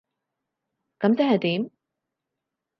[0.99, 1.69] 噉即係點？